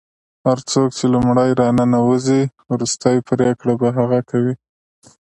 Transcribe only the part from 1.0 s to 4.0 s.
لومړی راننوځي وروستۍ پرېکړه به